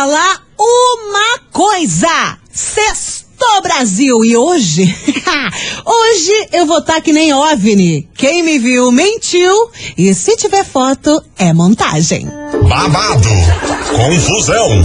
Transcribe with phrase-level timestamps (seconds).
[0.00, 2.38] falar uma coisa.
[2.50, 4.82] Sextou Brasil e hoje,
[5.84, 8.08] hoje eu vou estar tá que nem OVNI.
[8.16, 9.54] Quem me viu mentiu
[9.98, 12.26] e se tiver foto é montagem.
[12.66, 13.28] Babado,
[13.94, 14.82] confusão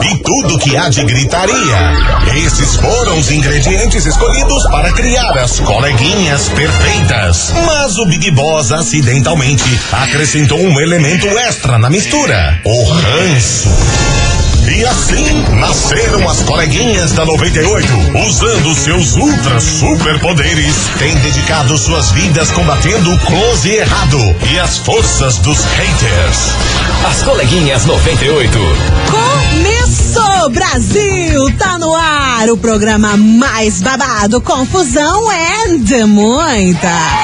[0.00, 2.46] e tudo que há de gritaria.
[2.46, 7.52] Esses foram os ingredientes escolhidos para criar as coleguinhas perfeitas.
[7.66, 14.31] Mas o Big Boss acidentalmente acrescentou um elemento extra na mistura: o ranço.
[14.68, 17.88] E assim nasceram as coleguinhas da 98.
[18.26, 24.18] Usando seus ultra superpoderes, têm dedicado suas vidas combatendo o close e errado
[24.52, 26.38] e as forças dos haters.
[27.10, 28.58] As coleguinhas 98.
[29.10, 31.56] Começou, Brasil!
[31.58, 37.21] Tá no ar o programa mais babado, confusão and muita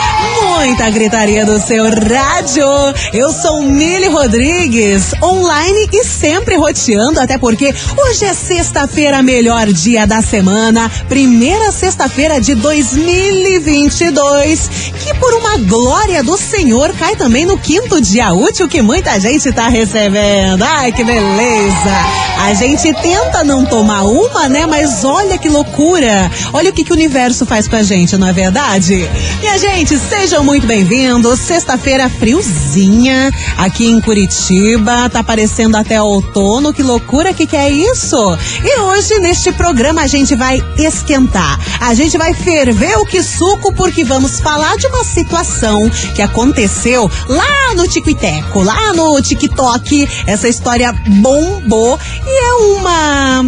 [0.58, 2.66] muita gritaria do seu rádio.
[3.12, 10.04] Eu sou Mili Rodrigues, online e sempre roteando, até porque hoje é sexta-feira, melhor dia
[10.04, 14.68] da semana, primeira sexta-feira de 2022,
[14.98, 19.52] que por uma glória do Senhor cai também no quinto dia útil que muita gente
[19.52, 20.64] tá recebendo.
[20.64, 21.94] Ai, que beleza!
[22.40, 24.66] A gente tenta não tomar uma, né?
[24.66, 26.28] Mas olha que loucura!
[26.52, 29.08] Olha o que, que o universo faz com a gente, não é verdade?
[29.40, 31.40] Minha gente, sejam muito bem-vindos.
[31.40, 35.06] Sexta-feira friozinha aqui em Curitiba.
[35.10, 36.72] Tá parecendo até outono.
[36.72, 38.16] Que loucura que que é isso?
[38.64, 41.60] E hoje neste programa a gente vai esquentar.
[41.82, 47.10] A gente vai ferver o que suco porque vamos falar de uma situação que aconteceu
[47.28, 50.08] lá no Tiquiteco, lá no TikTok.
[50.26, 53.44] Essa história bombou e é uma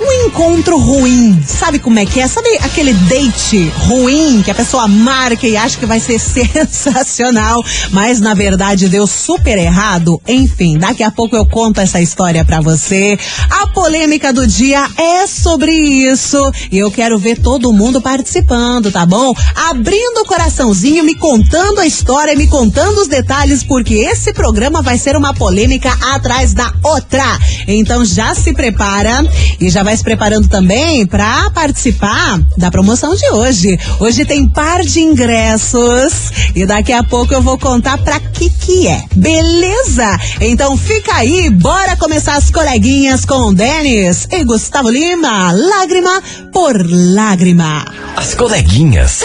[0.00, 1.42] um encontro ruim.
[1.46, 2.26] Sabe como é que é?
[2.26, 8.20] Sabe aquele date ruim que a pessoa marca e acha que vai ser sensacional, mas
[8.20, 10.20] na verdade deu super errado?
[10.26, 13.18] Enfim, daqui a pouco eu conto essa história para você.
[13.50, 19.04] A polêmica do dia é sobre isso e eu quero ver todo mundo participando, tá
[19.04, 19.34] bom?
[19.68, 24.96] Abrindo o coraçãozinho, me contando a história, me contando os detalhes, porque esse programa vai
[24.96, 27.38] ser uma polêmica atrás da outra.
[27.66, 29.24] Então já se prepara
[29.60, 33.76] e já vai vai se preparando também para participar da promoção de hoje.
[33.98, 38.86] Hoje tem par de ingressos e daqui a pouco eu vou contar para que que
[38.86, 39.02] é.
[39.16, 40.16] Beleza?
[40.40, 46.72] Então fica aí, bora começar as coleguinhas com o Denis e Gustavo Lima, lágrima por
[46.88, 47.84] lágrima.
[48.14, 49.24] As coleguinhas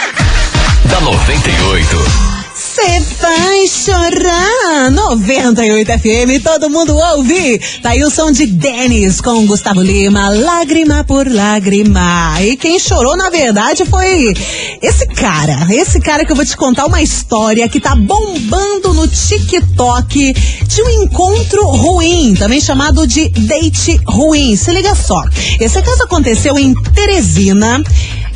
[0.88, 2.33] da 98.
[2.74, 4.90] Você vai chorar.
[4.90, 7.60] 98 FM, todo mundo ouve.
[7.80, 12.34] Tá aí o som de Denis com Gustavo Lima, lágrima por lágrima.
[12.42, 14.34] E quem chorou, na verdade, foi
[14.82, 15.68] esse cara.
[15.70, 20.32] Esse cara que eu vou te contar uma história que tá bombando no TikTok
[20.66, 24.56] de um encontro ruim, também chamado de date ruim.
[24.56, 25.22] Se liga só.
[25.60, 27.80] Esse caso aconteceu em Teresina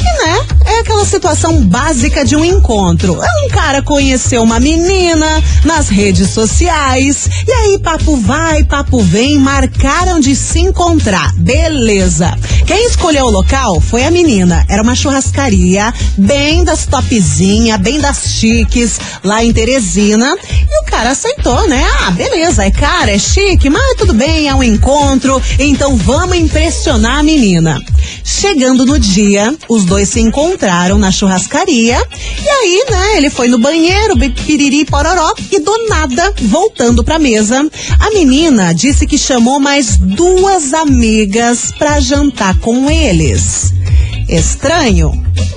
[0.04, 3.18] né, é aquela situação básica de um encontro.
[3.22, 9.38] É um cara conheceu uma menina nas redes sociais, e aí papo vai, papo vem,
[9.38, 11.32] marcaram de se encontrar.
[11.34, 12.36] Beleza.
[12.66, 14.64] Quem escolheu o local foi a menina.
[14.68, 20.36] Era uma churrascaria, bem das topzinha, bem das chiques, lá em Teresina.
[20.70, 21.84] E o cara aceitou, né?
[22.00, 27.18] Ah, beleza, é cara, é chique, mas tudo bem, é um encontro, então vamos impressionar
[27.18, 27.80] a menina.
[28.22, 32.00] Chegando no dia, os dois se encontraram na churrascaria.
[32.42, 34.16] E aí, né, ele foi no banheiro,
[34.46, 37.66] piriri pororó, e do nada, voltando pra mesa,
[37.98, 43.72] a menina disse que chamou mais duas amigas pra jantar com eles.
[44.28, 45.10] Estranho.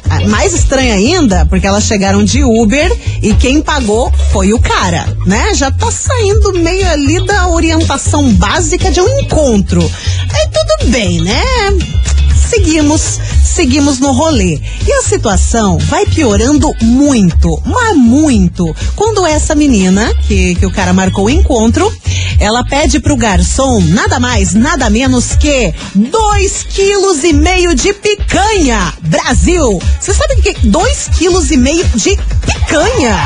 [0.09, 5.06] Ah, mais estranho ainda, porque elas chegaram de Uber e quem pagou foi o cara,
[5.25, 5.53] né?
[5.53, 9.81] Já tá saindo meio ali da orientação básica de um encontro.
[9.81, 11.42] Aí tudo bem, né?
[12.51, 14.59] Seguimos, seguimos no rolê.
[14.85, 18.75] E a situação vai piorando muito, mas muito.
[18.94, 21.89] Quando essa menina, que, que o cara marcou o encontro,
[22.39, 28.94] ela pede pro garçom nada mais, nada menos que dois quilos e meio de picanha.
[29.01, 29.81] Brasil!
[30.00, 33.18] Você sabe o que é dois quilos e meio de picanha?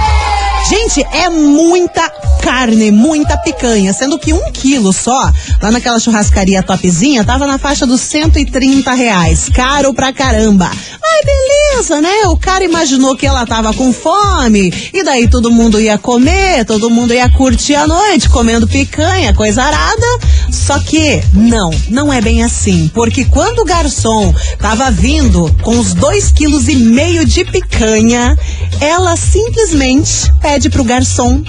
[0.70, 2.12] Gente, é muita
[2.46, 7.88] carne, muita picanha, sendo que um quilo só, lá naquela churrascaria topzinha, tava na faixa
[7.88, 9.50] dos 130 reais.
[9.52, 10.70] Caro pra caramba.
[10.70, 12.28] Ai, beleza, né?
[12.28, 16.88] O cara imaginou que ela tava com fome, e daí todo mundo ia comer, todo
[16.88, 20.06] mundo ia curtir a noite, comendo picanha, coisa arada.
[20.52, 22.92] Só que, não, não é bem assim.
[22.94, 28.38] Porque quando o garçom tava vindo com os dois quilos e meio de picanha,
[28.80, 31.44] ela simplesmente pede pro garçom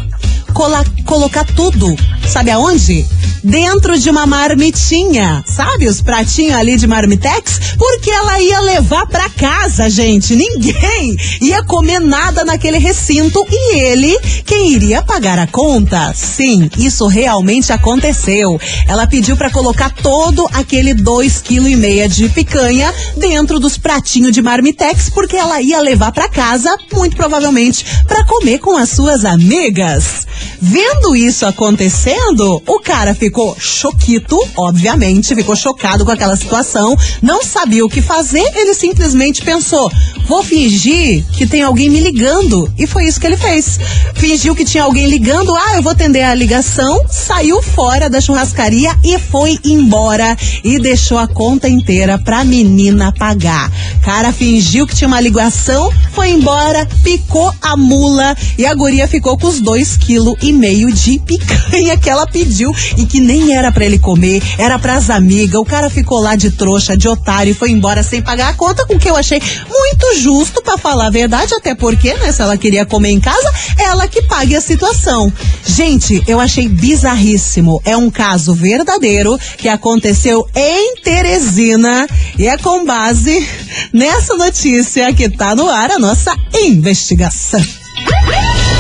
[1.05, 1.95] colocar tudo,
[2.27, 3.07] sabe aonde?
[3.47, 5.45] Dentro de uma marmitinha.
[5.47, 7.61] Sabe os pratinhos ali de marmitex?
[7.79, 10.35] Porque ela ia levar para casa, gente.
[10.35, 16.13] Ninguém ia comer nada naquele recinto e ele quem iria pagar a conta.
[16.13, 18.61] Sim, isso realmente aconteceu.
[18.89, 24.33] Ela pediu para colocar todo aquele dois quilo e meia de picanha dentro dos pratinhos
[24.33, 29.25] de marmitex porque ela ia levar para casa, muito provavelmente, para comer com as suas
[29.25, 30.27] amigas.
[30.61, 37.85] Vendo isso acontecendo, o cara ficou choquito, obviamente, ficou chocado com aquela situação, não sabia
[37.85, 39.91] o que fazer, ele simplesmente pensou:
[40.27, 42.73] vou fingir que tem alguém me ligando.
[42.79, 43.79] E foi isso que ele fez.
[44.15, 48.97] Fingiu que tinha alguém ligando, ah, eu vou atender a ligação, saiu fora da churrascaria
[49.05, 53.71] e foi embora e deixou a conta inteira pra menina pagar.
[54.03, 59.37] Cara fingiu que tinha uma ligação, foi embora, picou a mula e a guria ficou
[59.37, 63.73] com os dois quilos e meio de picanha que ela pediu e que nem era
[63.73, 65.61] para ele comer, era pras amigas.
[65.61, 68.87] O cara ficou lá de trouxa, de otário e foi embora sem pagar a conta,
[68.87, 72.57] com que eu achei muito justo para falar a verdade, até porque, né, se ela
[72.57, 75.33] queria comer em casa, ela que pague a situação.
[75.65, 77.83] Gente, eu achei bizarríssimo.
[77.85, 82.07] É um caso verdadeiro que aconteceu em Teresina
[82.39, 83.47] e é com base
[83.93, 87.61] nessa notícia que tá no ar a nossa investigação.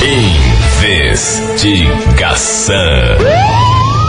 [0.02, 0.86] Investigação.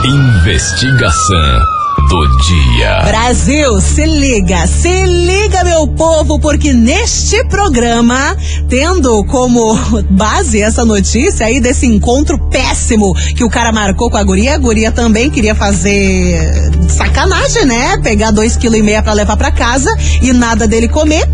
[0.05, 1.59] Investigação
[2.07, 3.01] do dia.
[3.03, 8.37] Brasil, se liga, se liga, meu povo, porque neste programa,
[8.69, 9.75] tendo como
[10.09, 14.57] base essa notícia aí desse encontro péssimo que o cara marcou com a guria, a
[14.57, 17.97] guria também queria fazer sacanagem, né?
[17.97, 21.27] Pegar dois quilos e meia para levar para casa e nada dele comer.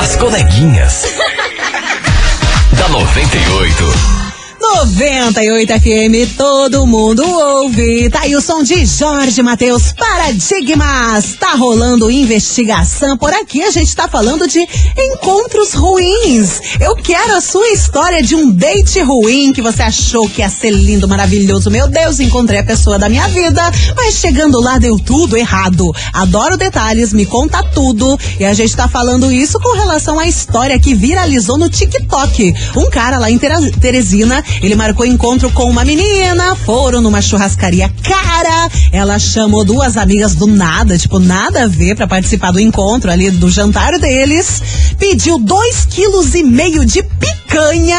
[0.00, 1.04] As coleguinhas.
[2.78, 4.19] da 98.
[4.60, 8.10] 98 FM, todo mundo ouve.
[8.10, 11.34] Tá aí o som de Jorge Matheus, Paradigmas.
[11.40, 13.62] Tá rolando investigação por aqui.
[13.62, 14.60] A gente tá falando de
[14.98, 16.60] encontros ruins.
[16.78, 20.70] Eu quero a sua história de um date ruim que você achou que ia ser
[20.70, 21.70] lindo, maravilhoso.
[21.70, 23.62] Meu Deus, encontrei a pessoa da minha vida,
[23.96, 25.90] mas chegando lá deu tudo errado.
[26.12, 28.18] Adoro detalhes, me conta tudo.
[28.38, 32.54] E a gente tá falando isso com relação à história que viralizou no TikTok.
[32.76, 38.70] Um cara lá em Teresina ele marcou encontro com uma menina, foram numa churrascaria cara.
[38.92, 43.30] Ela chamou duas amigas do nada, tipo, nada a ver para participar do encontro ali
[43.30, 44.62] do jantar deles.
[44.98, 47.98] Pediu dois quilos e meio de picanha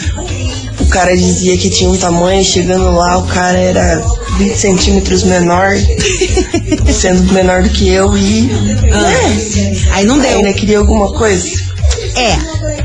[0.80, 4.04] o cara dizia que tinha um tamanho, chegando lá o cara era
[4.38, 5.72] 20 centímetros menor,
[6.94, 8.42] sendo menor do que eu e.
[8.44, 9.86] Né?
[9.92, 10.38] Aí não deu.
[10.38, 11.48] Ainda queria alguma coisa.
[12.16, 12.38] É,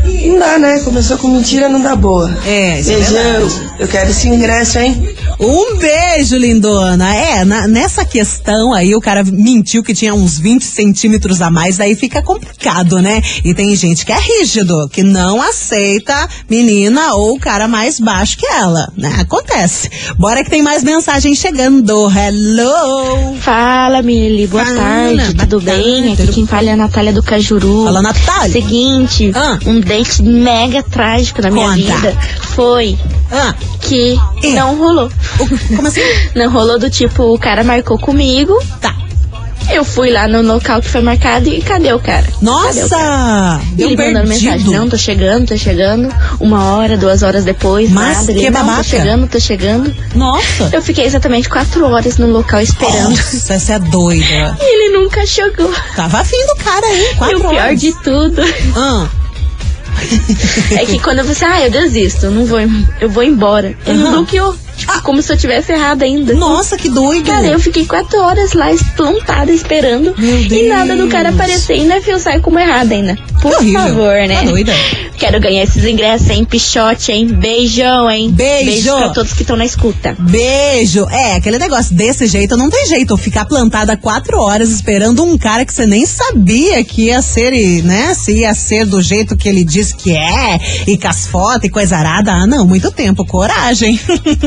[0.05, 0.81] Não dá, né?
[0.81, 2.37] Começou com mentira, não dá boa.
[2.47, 3.15] É, isso é Beijão.
[3.49, 3.71] verdade.
[3.79, 5.15] eu quero esse ingresso, hein?
[5.43, 7.15] Um beijo, lindona.
[7.17, 11.79] É, na- nessa questão aí, o cara mentiu que tinha uns 20 centímetros a mais,
[11.79, 13.23] daí fica complicado, né?
[13.43, 18.45] E tem gente que é rígido, que não aceita menina ou cara mais baixo que
[18.47, 19.17] ela, né?
[19.19, 19.89] Acontece.
[20.19, 22.11] Bora que tem mais mensagem chegando.
[22.11, 23.35] Hello!
[23.41, 26.09] Fala, Mili, boa Fala, tarde, tudo bem?
[26.09, 27.85] tarde, Aqui quem fala é a Natália do Cajuru.
[27.85, 28.53] Fala, Natália.
[28.53, 29.59] Seguinte, Ah.
[29.65, 31.77] um date mega trágico na minha Conta.
[31.97, 32.19] vida
[32.55, 32.99] foi
[33.31, 34.49] Ah, que É.
[34.55, 35.11] não rolou.
[35.77, 36.01] como assim?
[36.35, 38.95] Não rolou do tipo, o cara marcou comigo, Tá.
[39.73, 42.23] eu fui lá no local que foi marcado e cadê o cara?
[42.23, 43.01] Cadê o cara?
[43.01, 43.61] Nossa!
[43.79, 44.73] Ele mandando mensagem, perdido.
[44.73, 46.13] não, tô chegando, tô chegando.
[46.41, 48.33] Uma hora, duas horas depois, Mas nada.
[48.33, 48.79] Ele, que não, babaca.
[48.83, 49.97] tô chegando, tô chegando.
[50.15, 50.71] Nossa!
[50.73, 53.11] Eu fiquei exatamente quatro horas no local esperando.
[53.11, 54.57] Nossa, essa é doida.
[54.61, 55.73] E ele nunca chegou.
[55.95, 57.81] Tava afim do cara aí, E quatro o pior horas.
[57.81, 58.43] de tudo
[58.77, 59.07] Ah,
[60.79, 62.59] é que quando você, ah, eu desisto, eu não vou,
[63.01, 63.75] eu vou embora.
[63.87, 64.11] Ele Aham.
[64.13, 64.57] bloqueou.
[64.77, 66.33] Tipo, como se eu tivesse errado ainda.
[66.33, 67.27] nossa, que doido.
[67.27, 70.15] Cara, eu fiquei quatro horas lá plantada esperando.
[70.19, 71.75] E nada do cara aparecer.
[71.75, 73.19] Ainda eu saio como errada ainda.
[73.41, 73.81] Por horrível.
[73.81, 74.35] favor, né?
[74.37, 74.73] Tá doida.
[75.17, 76.45] Quero ganhar esses ingressos, hein?
[76.45, 77.27] Pichote, hein?
[77.27, 78.31] Beijão, hein?
[78.31, 78.97] Beijo.
[78.97, 80.17] pra todos que estão na escuta.
[80.19, 81.07] Beijo.
[81.11, 83.17] É, aquele negócio desse jeito não tem jeito.
[83.17, 87.83] Ficar plantada quatro horas esperando um cara que você nem sabia que ia ser, e,
[87.83, 88.15] né?
[88.15, 91.69] Se ia ser do jeito que ele diz que é, e com as fotos e
[91.69, 92.33] coisa arada.
[92.33, 93.25] Ah, não, muito tempo.
[93.27, 94.01] Coragem.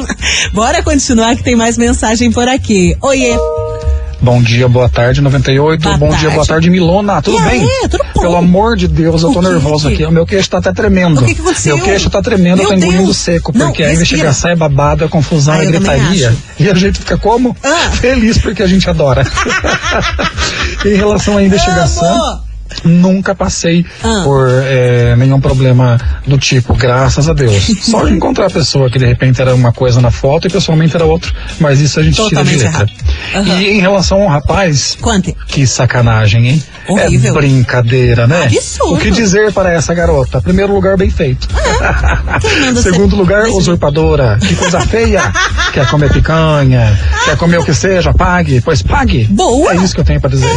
[0.54, 2.98] Bora continuar que tem mais mensagem por aqui.
[3.02, 3.36] Oiê.
[4.24, 5.82] Bom dia, boa tarde, 98.
[5.84, 6.22] Boa Bom tarde.
[6.22, 7.22] dia, boa tarde, Milona.
[7.22, 7.68] Tudo E aí, bem?
[7.90, 8.22] tudo bom?
[8.22, 10.06] Pelo amor de Deus, eu tô que nervoso que- aqui.
[10.06, 11.20] O meu queixo tá até tremendo.
[11.22, 11.76] O que que aconteceu?
[11.76, 14.06] Meu queixo tá tremendo, eu Meu tô engolindo seco, Não, porque a respira.
[14.06, 16.34] investigação é babada, a confusão Ah, é eu gritaria.
[16.58, 17.54] E a gente fica como?
[17.62, 17.92] Ah.
[17.92, 19.26] Feliz porque a gente adora.
[20.86, 22.06] em relação à investigação.
[22.08, 22.43] Amo.
[22.84, 24.22] Nunca passei Ah.
[24.24, 27.72] por é, nenhum problema do tipo, graças a Deus.
[27.82, 30.96] Só de encontrar a pessoa que de repente era uma coisa na foto e pessoalmente
[30.96, 31.32] era outra.
[31.60, 32.88] Mas isso a gente Totalmente tira de letra.
[33.36, 33.62] Aham.
[33.62, 35.36] E em relação ao rapaz, Conte.
[35.48, 36.64] que sacanagem, hein?
[36.88, 37.32] Horrível.
[37.32, 38.44] É brincadeira, né?
[38.46, 38.94] Absurdo.
[38.96, 40.42] O que dizer para essa garota?
[40.42, 41.48] Primeiro lugar, bem feito.
[42.82, 44.38] Ser- Segundo lugar, usurpadora.
[44.40, 45.32] Que coisa feia.
[45.74, 48.62] quer comer picanha, quer comer o que seja, pague.
[48.62, 49.26] Pois pague.
[49.26, 49.74] Boa.
[49.74, 50.50] É isso que eu tenho para dizer.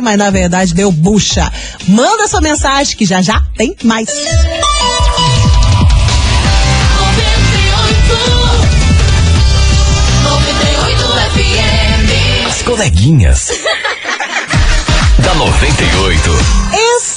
[0.02, 1.50] mas na verdade deu bucha.
[1.88, 4.08] Manda sua mensagem que já já tem mais.
[12.46, 13.50] As coleguinhas.
[15.18, 16.65] da 98.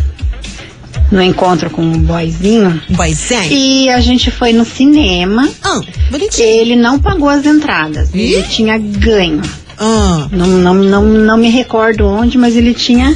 [1.13, 2.81] no, encontro com um boyzinho.
[2.89, 3.43] boyzinho?
[3.51, 5.47] E a gente foi no cinema.
[5.63, 5.79] Ah,
[6.11, 6.47] bonitinho.
[6.47, 8.09] Ele não pagou as entradas.
[8.13, 8.33] Ih?
[8.33, 9.41] Ele tinha ganho.
[9.79, 13.15] Ah, Não, não, não, não me recordo onde, mas ele tinha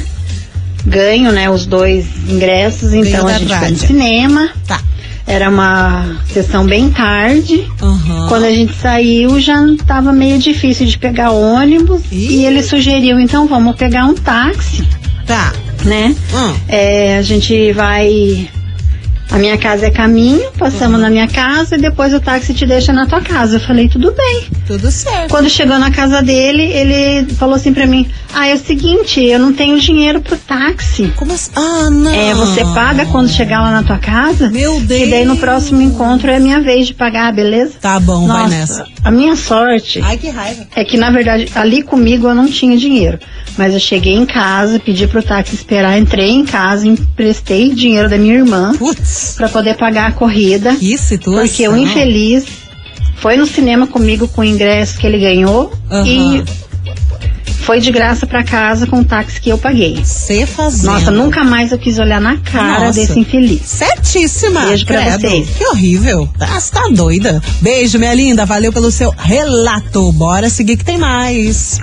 [0.84, 1.48] ganho, né?
[1.50, 2.92] Os dois ingressos.
[2.92, 3.78] Então da a gente foi no rádio.
[3.86, 4.48] cinema.
[4.66, 4.80] tá.
[5.26, 7.62] Era uma sessão bem tarde.
[7.82, 8.28] Aham.
[8.30, 12.00] Quando a gente saiu, já tava meio difícil de pegar ônibus.
[12.10, 12.16] Ih.
[12.38, 14.88] E ele sugeriu, então vamos pegar um táxi,
[15.26, 15.52] Tá.
[15.84, 16.14] Né?
[16.32, 16.54] Hum.
[16.68, 18.48] É, a gente vai.
[19.30, 22.92] A minha casa é caminho, passamos na minha casa e depois o táxi te deixa
[22.92, 23.56] na tua casa.
[23.56, 24.46] Eu falei, tudo bem.
[24.68, 25.30] Tudo certo.
[25.30, 29.38] Quando chegou na casa dele, ele falou assim pra mim: Ah, é o seguinte, eu
[29.38, 31.10] não tenho dinheiro pro táxi.
[31.16, 31.50] Como assim?
[31.56, 32.12] Ah, não.
[32.14, 34.50] É, você paga quando chegar lá na tua casa.
[34.50, 35.00] Meu Deus.
[35.08, 37.72] E daí no próximo encontro é minha vez de pagar, beleza?
[37.80, 38.86] Tá bom, Nossa, vai nessa.
[39.02, 40.66] A minha sorte Ai, que raiva.
[40.76, 43.18] é que, na verdade, ali comigo eu não tinha dinheiro.
[43.56, 48.18] Mas eu cheguei em casa, pedi pro táxi esperar, entrei em casa, emprestei dinheiro da
[48.18, 50.76] minha irmã Putz, pra poder pagar a corrida.
[50.76, 51.42] que situação.
[51.46, 52.44] Porque o infeliz
[53.20, 56.06] foi no cinema comigo com o ingresso que ele ganhou Aham.
[56.06, 56.44] e
[57.68, 59.96] foi de graça pra casa com o táxi que eu paguei.
[60.02, 60.86] Você fazendo.
[60.90, 62.98] Nossa, nunca mais eu quis olhar na cara Nossa.
[62.98, 63.60] desse infeliz.
[63.62, 64.62] Certíssima.
[64.62, 65.20] Beijo pra credo.
[65.20, 65.48] vocês.
[65.50, 66.26] Que horrível.
[66.40, 67.42] Ah, Você tá doida.
[67.60, 68.46] Beijo, minha linda.
[68.46, 70.10] Valeu pelo seu relato.
[70.12, 71.78] Bora seguir que tem mais.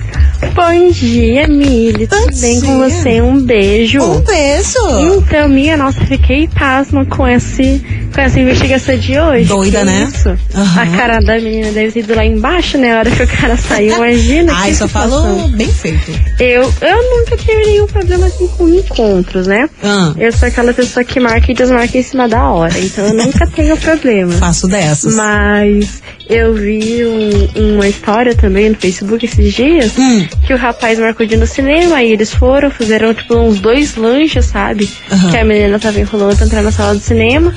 [0.56, 2.08] Bom dia, Mili.
[2.08, 3.22] Bom Tudo bem com você?
[3.22, 4.02] Um beijo.
[4.02, 4.80] Um beijo.
[5.20, 7.80] Então, minha nossa, fiquei pasma com, esse,
[8.14, 9.46] com essa investigação de hoje.
[9.46, 10.12] Doida, Que né?
[10.12, 10.30] Isso.
[10.56, 10.82] Aham.
[10.82, 12.96] A cara da menina deve ter ido lá embaixo, né?
[12.96, 14.52] A hora que o cara saiu, imagina.
[14.56, 15.22] Ai, que só situação.
[15.22, 16.12] falou bem feito.
[16.40, 19.70] Eu, eu nunca tive nenhum problema assim com encontros, né?
[19.84, 23.14] Ah, Eu sou aquela pessoa que marca e desmarca em cima da hora, então eu
[23.14, 24.34] nunca tenho problema.
[24.34, 25.14] faço dessas.
[25.16, 30.26] Mas eu vi um- uma história também no Facebook esses dias Hum.
[30.48, 33.96] que o rapaz marcou de ir no cinema e eles foram, fizeram tipo uns dois
[33.96, 34.90] lanches, sabe?
[35.12, 35.32] Aham.
[35.32, 37.54] Que a menina tava enrolando pra entrar na sala do cinema.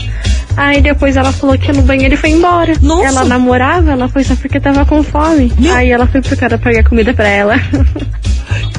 [0.59, 2.75] Aí depois ela falou que ia no banheiro e foi embora.
[2.83, 3.07] Nossa.
[3.07, 5.53] Ela namorava, ela foi só porque tava com fome.
[5.59, 7.55] Meu- Aí ela foi pro cara pagar comida pra ela.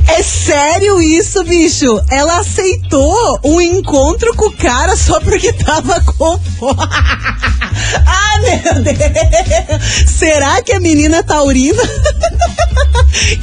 [0.08, 1.86] É sério isso, bicho?
[2.12, 6.80] Ela aceitou um encontro com o cara só porque tava com fome.
[8.06, 10.10] Ah, meu Deus!
[10.12, 11.82] Será que a menina taurina?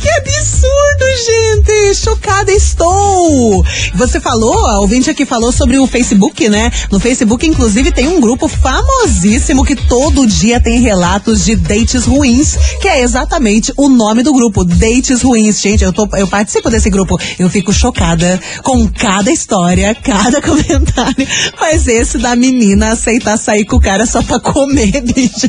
[0.01, 1.95] Que absurdo, gente!
[1.97, 3.65] Chocada estou!
[3.95, 6.71] Você falou, a ouvinte aqui falou sobre o Facebook, né?
[6.91, 12.57] No Facebook, inclusive, tem um grupo famosíssimo que todo dia tem relatos de dates ruins,
[12.81, 15.61] que é exatamente o nome do grupo, Dates Ruins.
[15.61, 21.27] Gente, eu, tô, eu participo desse grupo, eu fico chocada com cada história, cada comentário.
[21.61, 25.49] Mas esse da menina aceitar sair com o cara só pra comer, bicho.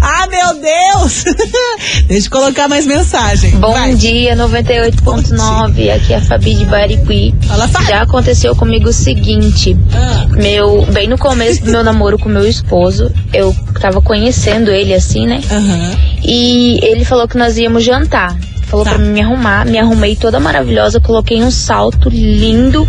[0.00, 1.24] ah, meu Deus!
[2.08, 3.52] Deixa eu colocar mais mensagem.
[3.52, 3.94] Bom Vai.
[3.94, 5.90] dia, 98.9.
[5.94, 7.34] Aqui é a Fabi de Bariqui.
[7.46, 7.86] Fala, Fabi.
[7.86, 10.26] Já aconteceu comigo o seguinte: Ah.
[10.30, 15.26] meu, bem no começo do meu namoro com meu esposo, eu tava conhecendo ele assim,
[15.26, 15.40] né?
[15.50, 15.96] Aham.
[16.24, 18.36] E ele falou que nós íamos jantar.
[18.66, 18.90] Falou Tá.
[18.92, 22.86] pra mim me arrumar, me arrumei toda maravilhosa, coloquei um salto lindo,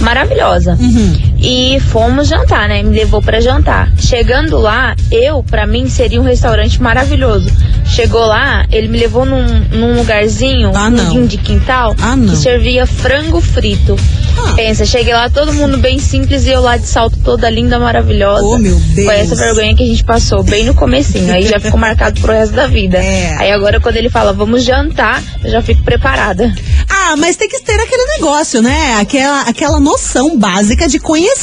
[0.00, 0.76] maravilhosa.
[0.78, 1.16] Uhum.
[1.46, 2.82] E fomos jantar, né?
[2.82, 3.92] Me levou pra jantar.
[3.98, 7.50] Chegando lá, eu, pra mim, seria um restaurante maravilhoso.
[7.84, 12.86] Chegou lá, ele me levou num, num lugarzinho, Ah, um de quintal, Ah, que servia
[12.86, 13.94] frango frito.
[14.38, 14.54] Ah.
[14.56, 18.42] Pensa, cheguei lá, todo mundo bem simples e eu lá de salto toda linda, maravilhosa.
[18.42, 19.06] Oh, meu Deus.
[19.06, 21.32] Foi essa vergonha que a gente passou, bem no comecinho.
[21.32, 22.96] Aí já ficou marcado pro resto da vida.
[22.96, 23.36] É.
[23.38, 26.52] Aí agora quando ele fala, vamos jantar, eu já fico preparada.
[26.88, 28.96] Ah, mas tem que ter aquele negócio, né?
[28.98, 31.33] Aquela, aquela noção básica de conhecer.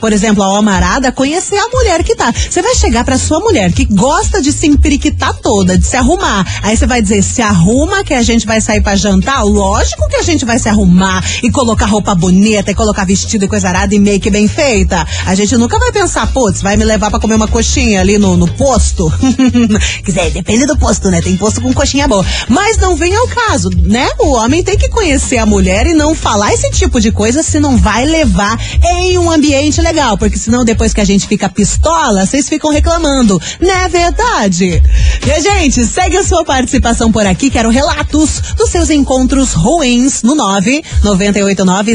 [0.00, 2.32] Por exemplo, a amarada, conhecer a mulher que tá.
[2.32, 6.46] Você vai chegar pra sua mulher que gosta de se empiriquitar toda, de se arrumar.
[6.62, 9.42] Aí você vai dizer, se arruma que a gente vai sair pra jantar?
[9.44, 13.48] Lógico que a gente vai se arrumar e colocar roupa bonita e colocar vestido e
[13.48, 15.06] coisa arada e make bem feita.
[15.26, 18.36] A gente nunca vai pensar, putz, vai me levar pra comer uma coxinha ali no,
[18.36, 19.10] no posto.
[20.04, 21.20] Quer dizer, depende do posto, né?
[21.20, 22.24] Tem posto com coxinha boa.
[22.48, 24.08] Mas não vem ao caso, né?
[24.18, 27.58] O homem tem que conhecer a mulher e não falar esse tipo de coisa se
[27.58, 30.16] não vai levar em um ambiente legal.
[30.18, 33.40] Porque senão depois que a gente fica pistola, vocês ficam reclamando.
[33.60, 34.82] Não é verdade?
[35.26, 37.50] E a gente, segue a sua participação por aqui.
[37.50, 41.94] Quero relatos dos seus encontros ruins no 9 989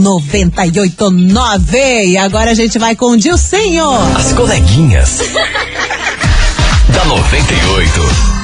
[0.00, 1.78] 00989.
[2.06, 3.90] E agora a gente vai com o Dilcinho.
[4.16, 5.18] As coleguinhas.
[6.92, 8.39] da 98.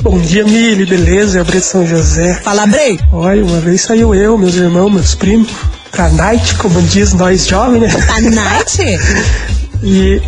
[0.02, 1.38] Bom dia, Mili, beleza?
[1.38, 2.34] É o Brito São José.
[2.42, 2.98] Fala, Brei.
[3.12, 5.48] Olha, uma vez saiu eu, meus irmãos, meus primos,
[5.92, 8.06] pra night, como diz nós jovens, né?
[8.06, 8.82] Pra night?
[9.80, 10.20] e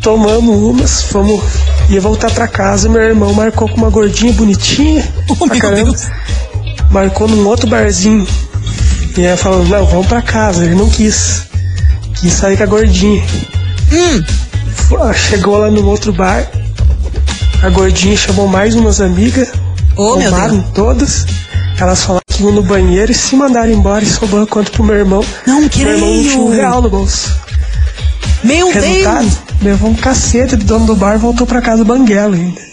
[0.00, 1.44] tomamos umas, fomos,
[1.90, 5.84] ia voltar pra casa, meu irmão marcou com uma gordinha bonitinha, Oh, pra caramba.
[5.84, 6.08] Deus.
[6.90, 8.26] Marcou num outro barzinho.
[9.16, 10.64] E ela falou, não, vamos pra casa.
[10.64, 11.46] Ele não quis.
[12.16, 13.22] Quis sair com a gordinha.
[13.92, 14.24] Hum.
[15.14, 16.50] Chegou lá no outro bar.
[17.62, 19.52] A gordinha chamou mais umas amigas.
[19.96, 21.24] Oh, meu roubaram todas.
[21.78, 24.96] Elas falaram que iam no banheiro e se mandaram embora e sobrou quanto pro meu
[24.96, 25.24] irmão.
[25.46, 26.60] Não Meu irmão não tinha um creio.
[26.60, 27.30] real no bolso.
[28.44, 29.38] Meu Resultado, Deus.
[29.62, 32.71] levou um cacete do dono do bar voltou pra casa banguela ainda.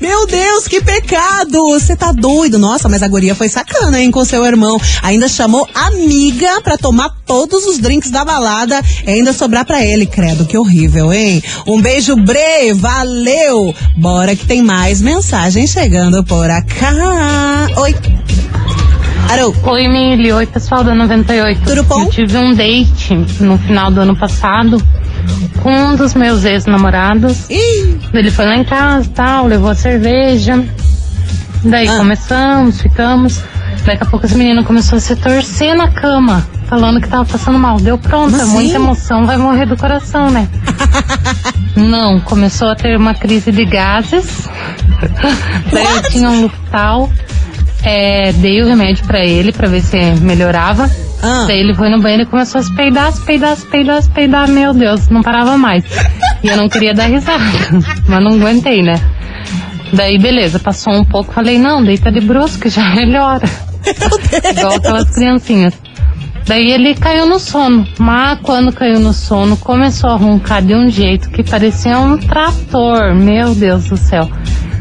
[0.00, 1.58] Meu Deus, que pecado!
[1.70, 2.58] Você tá doido?
[2.58, 4.80] Nossa, mas a guria foi sacana, hein, com seu irmão.
[5.02, 10.06] Ainda chamou amiga pra tomar todos os drinks da balada e ainda sobrar pra ele.
[10.06, 11.42] Credo, que horrível, hein?
[11.66, 13.74] Um beijo, Bre, valeu!
[13.96, 17.68] Bora que tem mais mensagem chegando por cá.
[17.76, 17.94] Oi.
[19.28, 20.32] Arô, Oi, Mili.
[20.32, 21.60] Oi, pessoal da 98.
[21.64, 22.02] Tudo bom?
[22.02, 24.82] Eu tive um date no final do ano passado
[25.62, 27.46] com um dos meus ex-namorados.
[28.12, 30.62] Ele foi lá em casa e tal, levou a cerveja.
[31.64, 31.96] Daí Ah.
[31.98, 33.40] começamos, ficamos.
[33.84, 37.58] Daqui a pouco esse menino começou a se torcer na cama, falando que tava passando
[37.58, 37.78] mal.
[37.78, 40.48] Deu pronto, é muita emoção, vai morrer do coração, né?
[41.76, 44.48] Não, começou a ter uma crise de gases.
[45.72, 47.10] Daí eu tinha um Luftal.
[47.82, 50.90] É, dei o remédio pra ele pra ver se melhorava.
[51.22, 51.44] Ah.
[51.46, 54.10] Daí ele foi no banheiro e começou a se peidar, se peidar, se peidar, se
[54.10, 54.48] peidar.
[54.48, 55.84] Meu Deus, não parava mais.
[56.42, 57.44] E eu não queria dar risada,
[58.08, 58.94] mas não aguentei, né?
[59.92, 63.48] Daí beleza, passou um pouco, falei, não, deita de brusco, já melhora.
[64.56, 65.74] Igual aquelas criancinhas.
[66.46, 67.86] Daí ele caiu no sono.
[67.98, 73.14] Mas quando caiu no sono, começou a roncar de um jeito que parecia um trator.
[73.14, 74.28] Meu Deus do céu.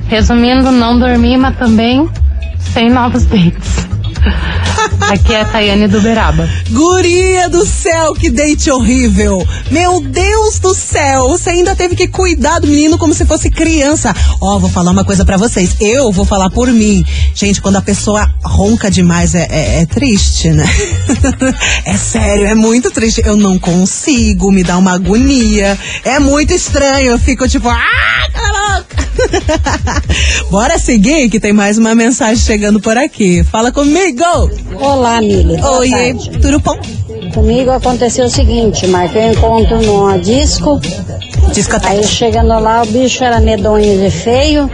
[0.08, 2.10] Resumindo, não dormi, mas também
[2.58, 3.88] sem novos dates.
[5.10, 6.48] Aqui é a Tayane do Beraba.
[6.70, 9.44] Guria do céu, que date horrível!
[9.72, 14.16] Meu Deus do céu, você ainda teve que cuidar do menino como se fosse criança.
[14.40, 15.76] Ó, vou falar uma coisa pra vocês.
[15.82, 17.04] Eu vou falar por mim.
[17.34, 20.66] Gente, quando a pessoa ronca demais é, é- é triste, né?
[21.86, 23.22] é sério, é muito triste.
[23.26, 25.76] Eu não consigo, me dá uma agonia.
[26.04, 27.12] É muito estranho.
[27.14, 27.80] Eu fico tipo, ah!
[30.50, 33.44] Bora seguir, que tem mais uma mensagem chegando por aqui.
[33.44, 34.24] Fala comigo!
[34.80, 35.62] Olá, Mili.
[35.62, 36.80] Oi, tudo bom?
[37.34, 40.80] Comigo aconteceu o seguinte, marquei um encontro numa disco.
[41.84, 44.70] Aí chegando lá, o bicho era medonho e feio.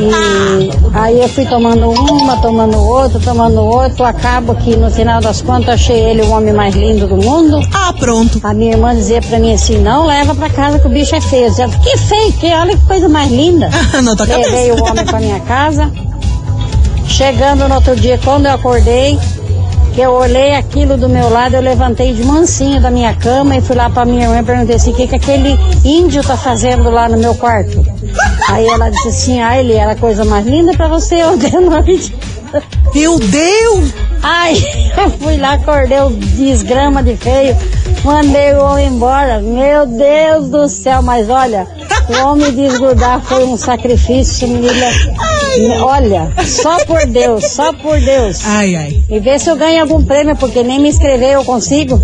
[0.00, 4.08] E aí eu fui tomando uma, tomando outra, tomando outra.
[4.08, 7.60] Acabo que no final das contas achei ele o homem mais lindo do mundo.
[7.72, 8.40] Ah, pronto.
[8.44, 11.20] A minha irmã dizia pra mim assim, não leva pra casa que o bicho é
[11.20, 11.44] feio.
[11.46, 13.68] Eu dizia, que feio, que olha que coisa mais linda.
[14.02, 14.84] Na tua Levei cabeça.
[14.84, 15.90] o homem pra minha casa.
[17.06, 19.18] Chegando no outro dia, quando eu acordei,
[19.98, 23.60] que eu olhei aquilo do meu lado, eu levantei de mansinho da minha cama e
[23.60, 26.88] fui lá pra minha irmã e perguntei assim, o que, que aquele índio tá fazendo
[26.88, 27.84] lá no meu quarto?
[28.48, 31.60] Aí ela disse assim, ah, ele era a coisa mais linda pra você ontem à
[31.60, 32.14] noite.
[32.94, 33.92] Meu Deus!
[34.22, 34.56] Ai,
[34.96, 37.56] eu fui lá, acordei o desgrama de feio,
[38.08, 39.38] mandei o homem embora.
[39.40, 41.66] Meu Deus do céu, mas olha,
[42.08, 44.86] o homem desgrudar foi um sacrifício, menina.
[45.82, 48.40] Olha, só por Deus, só por Deus.
[48.46, 49.02] Ai, ai.
[49.10, 52.00] E vê se eu ganho algum prêmio, porque nem me inscrever eu consigo.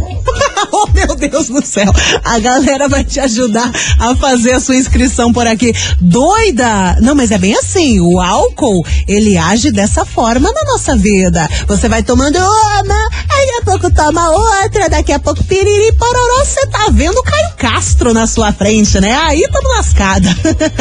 [0.92, 1.92] meu Deus do céu.
[2.24, 5.72] A galera vai te ajudar a fazer a sua inscrição por aqui.
[6.00, 6.96] Doida!
[7.00, 8.00] Não, mas é bem assim.
[8.00, 11.48] O álcool, ele age dessa forma na nossa vida.
[11.66, 16.66] Você vai tomando uma, aí a pouco toma outra, daqui a pouco piriri pororó, você
[16.66, 19.12] tá vendo Caio Castro na sua frente, né?
[19.12, 20.28] Aí tamo lascada.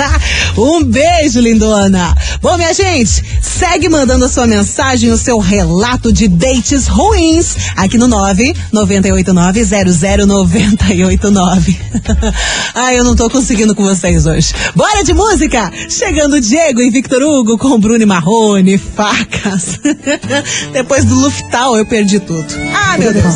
[0.57, 2.15] um beijo, lindona.
[2.41, 7.97] Bom, minha gente, segue mandando a sua mensagem, o seu relato de dates ruins aqui
[7.97, 8.07] no
[10.01, 11.77] 998900989.
[12.73, 14.53] Ai, eu não tô conseguindo com vocês hoje.
[14.75, 15.71] Bora de música!
[15.89, 19.79] Chegando Diego e Victor Hugo com Bruno e Marrone, facas.
[20.73, 22.47] Depois do Luftal eu perdi tudo.
[22.73, 23.25] Ah, meu Deus.
[23.25, 23.33] As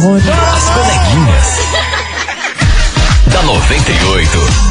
[0.70, 1.48] coleguinhas.
[3.32, 4.67] da 98.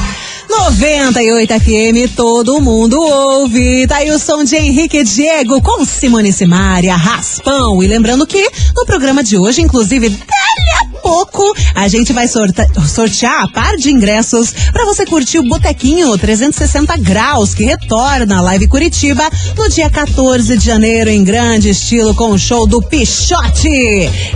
[0.48, 3.86] 98 FM, todo mundo ouve.
[3.86, 7.82] Tá aí o som de Henrique Diego com Simone Simaria, Raspão.
[7.82, 13.42] E lembrando que no programa de hoje, inclusive, dali a pouco, a gente vai sortear
[13.42, 18.68] a par de ingressos para você curtir o Botequinho 360 Graus, que retorna à Live
[18.68, 23.68] Curitiba no dia 14 de janeiro, em grande estilo, com o show do Pichote.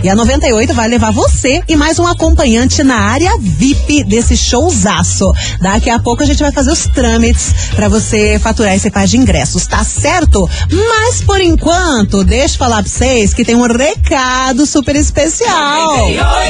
[0.03, 5.31] E a 98 vai levar você e mais um acompanhante na área VIP desse showzaço.
[5.61, 9.17] Daqui a pouco a gente vai fazer os trâmites para você faturar esse par de
[9.17, 10.47] ingressos, tá certo?
[10.69, 16.09] Mas por enquanto, deixa eu falar pra vocês que tem um recado super especial.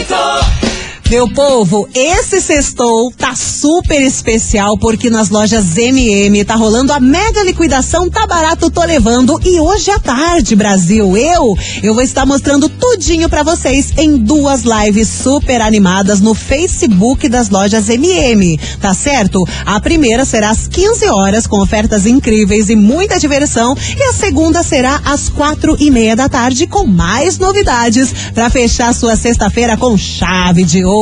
[0.10, 0.91] うん。
[1.12, 8.10] Meu povo, esse sextou tá super especial porque nas lojas MM tá rolando a mega liquidação
[8.10, 13.28] Tá Barato Tô Levando e hoje à tarde, Brasil, eu, eu vou estar mostrando tudinho
[13.28, 19.46] pra vocês em duas lives super animadas no Facebook das lojas MM, tá certo?
[19.66, 24.64] A primeira será às 15 horas com ofertas incríveis e muita diversão e a segunda
[24.64, 29.98] será às quatro e meia da tarde com mais novidades pra fechar sua sexta-feira com
[29.98, 31.01] chave de ouro.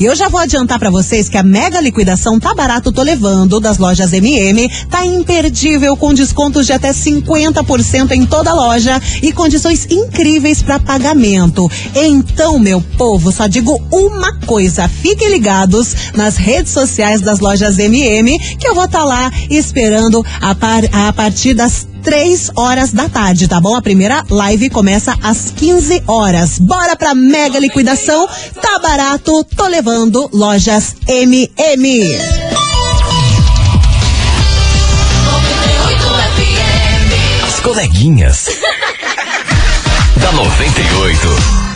[0.00, 3.60] E eu já vou adiantar pra vocês que a mega liquidação tá barato, tô levando
[3.60, 9.32] das lojas MM, tá imperdível com descontos de até 50% em toda a loja e
[9.32, 11.70] condições incríveis pra pagamento.
[11.94, 18.38] Então, meu povo, só digo uma coisa, fiquem ligados nas redes sociais das lojas MM,
[18.58, 23.46] que eu vou estar lá esperando a, par- a partir das três horas da tarde,
[23.46, 23.76] tá bom?
[23.76, 26.58] A primeira live começa às 15 horas.
[26.58, 28.26] Bora pra mega liquidação.
[28.62, 32.16] Tá barato, tô levando lojas MM.
[37.46, 38.46] As coleguinhas.
[40.16, 41.67] da 98.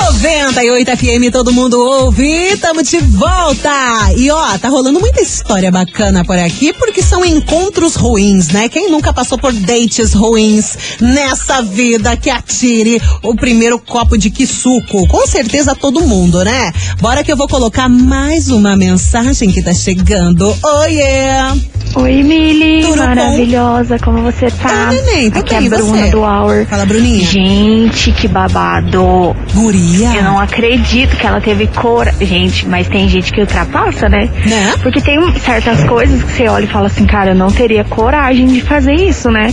[0.00, 3.70] 98 FM, todo mundo ouve, tamo de volta!
[4.16, 8.68] E ó, tá rolando muita história bacana por aqui, porque são encontros ruins, né?
[8.68, 15.06] Quem nunca passou por dates ruins nessa vida que atire o primeiro copo de quisuco?
[15.06, 16.72] Com certeza todo mundo, né?
[17.00, 20.56] Bora que eu vou colocar mais uma mensagem que tá chegando.
[20.62, 21.79] Oiê!
[21.96, 23.04] Oi, Mili, Tudo bom?
[23.06, 24.90] maravilhosa, como você tá?
[24.90, 26.10] Oi, neném, tô Aqui é bem, a e Bruna você?
[26.10, 26.66] do Hour.
[26.66, 27.24] Fala, Bruninha.
[27.26, 29.34] Gente, que babado.
[29.52, 30.12] Guria.
[30.14, 32.06] Eu não acredito que ela teve cor.
[32.20, 34.30] Gente, mas tem gente que ultrapassa, né?
[34.46, 34.74] Né?
[34.82, 38.46] Porque tem certas coisas que você olha e fala assim, cara, eu não teria coragem
[38.46, 39.52] de fazer isso, né?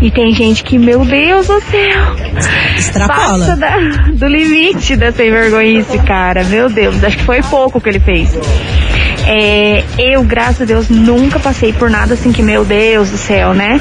[0.00, 2.16] E tem gente que, meu Deus do céu,
[2.78, 3.38] Extrapola.
[3.40, 3.78] passa da-
[4.14, 6.44] do limite da sem vergonhice, cara.
[6.44, 8.30] Meu Deus, acho que foi pouco que ele fez.
[9.26, 13.54] É, eu, graças a Deus, nunca passei por nada assim que, meu Deus do céu,
[13.54, 13.80] né?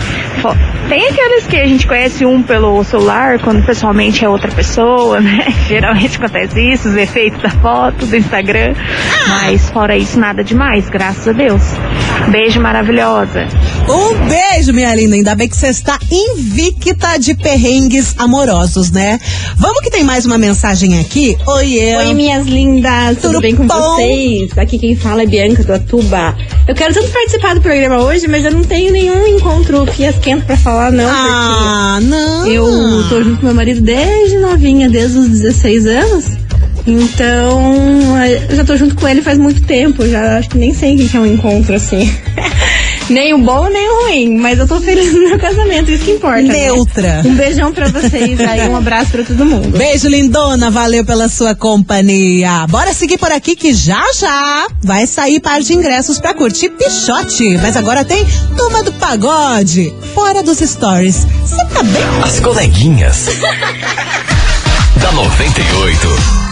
[0.89, 5.47] Tem aqueles que a gente conhece um pelo celular, quando pessoalmente é outra pessoa, né?
[5.67, 8.73] Geralmente acontece isso, os efeitos da foto, do Instagram.
[9.27, 11.63] Mas fora isso, nada demais, graças a Deus.
[12.31, 13.47] Beijo maravilhosa.
[13.87, 15.15] Um beijo, minha linda.
[15.15, 19.19] Ainda bem que você está invicta de perrengues amorosos, né?
[19.57, 21.37] Vamos que tem mais uma mensagem aqui.
[21.45, 21.95] Oiê.
[21.97, 23.75] Oi, minhas lindas, tudo, Tudo bem com bom?
[23.75, 24.57] vocês?
[24.57, 26.35] Aqui quem fala é Bianca do Atuba.
[26.67, 30.55] Eu quero tanto participar do programa hoje, mas eu não tenho nenhum encontro fiasquento pra
[30.57, 31.09] falar, não.
[31.09, 32.47] Ah, não.
[32.47, 32.65] Eu
[33.09, 36.25] tô junto com meu marido desde novinha, desde os 16 anos.
[36.85, 40.73] Então, eh, eu já tô junto com ele faz muito tempo, já acho que nem
[40.73, 42.13] sei o que é um encontro assim.
[43.09, 46.11] nem o bom, nem o ruim, mas eu tô feliz no meu casamento, isso que
[46.11, 46.41] importa.
[46.41, 46.53] né?
[46.53, 47.21] Neutra.
[47.25, 49.77] Um beijão pra vocês aí, um abraço pra todo mundo.
[49.77, 50.69] Beijo, lindona.
[50.69, 52.65] Valeu pela sua companhia.
[52.67, 57.57] Bora seguir por aqui que já já vai sair par de ingressos pra curtir Pichote.
[57.61, 58.25] Mas agora tem
[58.57, 59.93] Turma do Pagode.
[60.13, 61.25] Fora dos stories.
[61.45, 62.03] Você tá bem?
[62.23, 63.27] As coleguinhas.
[65.01, 66.42] da 98.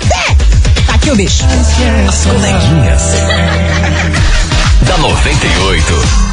[0.87, 1.45] Tá aqui o bicho.
[2.09, 3.03] As coleguinhas.
[4.87, 6.28] da 98.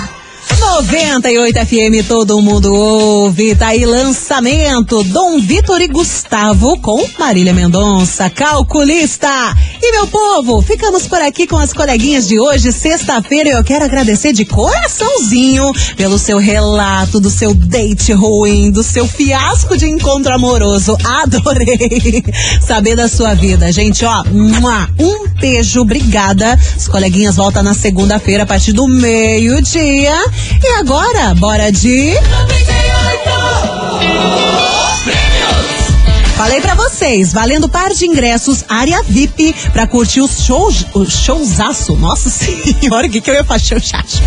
[0.65, 3.55] 98 FM, todo mundo ouve.
[3.55, 5.03] Tá aí lançamento.
[5.03, 9.29] Dom Vitor e Gustavo com Marília Mendonça, calculista.
[9.81, 13.51] E meu povo, ficamos por aqui com as coleguinhas de hoje, sexta-feira.
[13.51, 19.77] Eu quero agradecer de coraçãozinho pelo seu relato do seu date ruim, do seu fiasco
[19.77, 20.97] de encontro amoroso.
[21.05, 22.23] Adorei
[22.65, 24.03] saber da sua vida, gente.
[24.03, 24.23] Ó,
[24.99, 26.59] um beijo, obrigada.
[26.75, 30.15] As coleguinhas voltam na segunda-feira a partir do meio-dia.
[30.63, 32.13] E agora, bora de.
[36.35, 41.95] Falei pra vocês, valendo par de ingressos, área VIP, pra curtir os shows, o showzaço,
[41.95, 44.21] nossa senhora, o que que eu ia fazer, o chacho?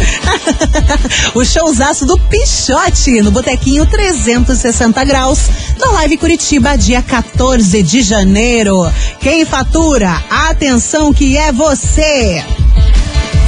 [1.34, 5.38] o showzaço do Pichote, no Botequinho 360 graus,
[5.78, 8.90] da Live Curitiba, dia 14 de janeiro.
[9.20, 10.22] Quem fatura?
[10.30, 12.42] Atenção que é você!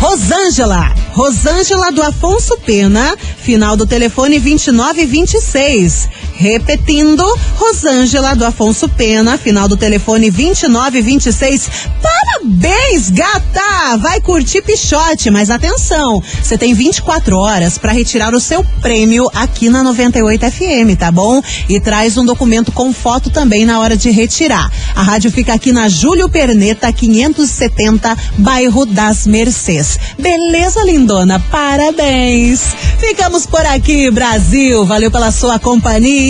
[0.00, 6.08] Rosângela, Rosângela do Afonso Pena, final do telefone 2926.
[6.40, 7.22] Repetindo,
[7.54, 11.68] Rosângela do Afonso Pena, final do telefone 2926.
[12.02, 13.98] Parabéns, gata!
[13.98, 19.68] Vai curtir Pichote, mas atenção, você tem 24 horas para retirar o seu prêmio aqui
[19.68, 21.42] na 98 FM, tá bom?
[21.68, 24.72] E traz um documento com foto também na hora de retirar.
[24.96, 29.98] A rádio fica aqui na Júlio Perneta, 570, bairro das Mercês.
[30.18, 31.38] Beleza, lindona?
[31.50, 32.62] Parabéns!
[32.98, 34.86] Ficamos por aqui, Brasil.
[34.86, 36.29] Valeu pela sua companhia.